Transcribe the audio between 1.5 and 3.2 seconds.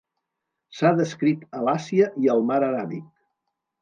a l'Àsia i al mar aràbic.